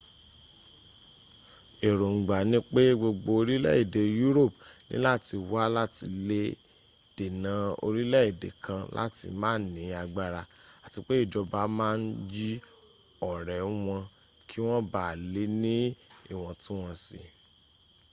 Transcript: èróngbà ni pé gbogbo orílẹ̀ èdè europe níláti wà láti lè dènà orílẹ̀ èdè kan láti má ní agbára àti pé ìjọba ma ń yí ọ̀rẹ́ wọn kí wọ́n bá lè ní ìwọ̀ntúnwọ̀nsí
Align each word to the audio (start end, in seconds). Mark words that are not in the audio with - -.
èróngbà 1.87 2.37
ni 2.49 2.57
pé 2.71 2.81
gbogbo 2.99 3.31
orílẹ̀ 3.41 3.75
èdè 3.83 4.01
europe 4.23 4.57
níláti 4.89 5.35
wà 5.51 5.63
láti 5.77 6.05
lè 6.27 6.41
dènà 7.17 7.53
orílẹ̀ 7.85 8.23
èdè 8.31 8.49
kan 8.63 8.83
láti 8.97 9.27
má 9.41 9.51
ní 9.73 9.83
agbára 10.01 10.41
àti 10.85 10.99
pé 11.07 11.13
ìjọba 11.23 11.61
ma 11.77 11.87
ń 11.99 12.01
yí 12.33 12.49
ọ̀rẹ́ 13.29 13.61
wọn 13.85 14.01
kí 14.49 14.57
wọ́n 14.67 14.83
bá 14.93 15.05
lè 15.33 15.43
ní 15.61 15.73
ìwọ̀ntúnwọ̀nsí 16.31 17.19